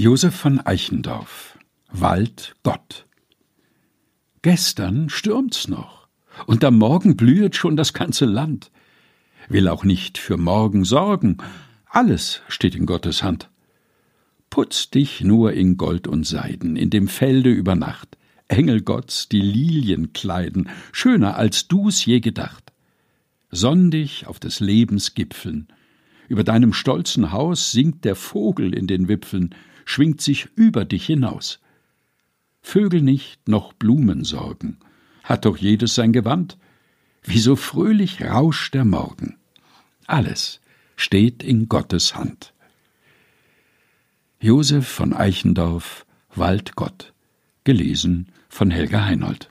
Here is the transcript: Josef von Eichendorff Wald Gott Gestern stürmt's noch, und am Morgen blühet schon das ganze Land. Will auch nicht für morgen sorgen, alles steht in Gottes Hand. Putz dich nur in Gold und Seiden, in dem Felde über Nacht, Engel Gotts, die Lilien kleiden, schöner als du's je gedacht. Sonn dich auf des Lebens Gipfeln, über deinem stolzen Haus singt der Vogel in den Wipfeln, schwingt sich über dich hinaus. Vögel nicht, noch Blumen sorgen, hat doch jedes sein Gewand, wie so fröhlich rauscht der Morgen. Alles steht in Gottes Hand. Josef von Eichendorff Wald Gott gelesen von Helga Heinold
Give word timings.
Josef 0.00 0.34
von 0.34 0.60
Eichendorff 0.60 1.58
Wald 1.92 2.56
Gott 2.62 3.04
Gestern 4.40 5.10
stürmt's 5.10 5.68
noch, 5.68 6.08
und 6.46 6.64
am 6.64 6.78
Morgen 6.78 7.18
blühet 7.18 7.54
schon 7.54 7.76
das 7.76 7.92
ganze 7.92 8.24
Land. 8.24 8.70
Will 9.50 9.68
auch 9.68 9.84
nicht 9.84 10.16
für 10.16 10.38
morgen 10.38 10.86
sorgen, 10.86 11.36
alles 11.84 12.40
steht 12.48 12.74
in 12.74 12.86
Gottes 12.86 13.22
Hand. 13.22 13.50
Putz 14.48 14.88
dich 14.88 15.20
nur 15.20 15.52
in 15.52 15.76
Gold 15.76 16.08
und 16.08 16.26
Seiden, 16.26 16.76
in 16.76 16.88
dem 16.88 17.06
Felde 17.06 17.50
über 17.50 17.74
Nacht, 17.74 18.16
Engel 18.48 18.80
Gotts, 18.80 19.28
die 19.28 19.42
Lilien 19.42 20.14
kleiden, 20.14 20.70
schöner 20.92 21.36
als 21.36 21.68
du's 21.68 22.02
je 22.06 22.20
gedacht. 22.20 22.72
Sonn 23.50 23.90
dich 23.90 24.26
auf 24.26 24.40
des 24.40 24.60
Lebens 24.60 25.12
Gipfeln, 25.12 25.68
über 26.30 26.42
deinem 26.42 26.72
stolzen 26.72 27.32
Haus 27.32 27.70
singt 27.70 28.06
der 28.06 28.14
Vogel 28.14 28.72
in 28.72 28.86
den 28.86 29.08
Wipfeln, 29.08 29.54
schwingt 29.84 30.20
sich 30.20 30.48
über 30.56 30.84
dich 30.84 31.06
hinaus. 31.06 31.60
Vögel 32.62 33.02
nicht, 33.02 33.48
noch 33.48 33.72
Blumen 33.72 34.24
sorgen, 34.24 34.78
hat 35.24 35.44
doch 35.44 35.56
jedes 35.56 35.94
sein 35.94 36.12
Gewand, 36.12 36.58
wie 37.22 37.38
so 37.38 37.56
fröhlich 37.56 38.22
rauscht 38.22 38.74
der 38.74 38.84
Morgen. 38.84 39.36
Alles 40.06 40.60
steht 40.96 41.42
in 41.42 41.68
Gottes 41.68 42.14
Hand. 42.14 42.52
Josef 44.40 44.86
von 44.86 45.12
Eichendorff 45.12 46.06
Wald 46.34 46.76
Gott 46.76 47.12
gelesen 47.64 48.28
von 48.48 48.70
Helga 48.70 49.04
Heinold 49.04 49.50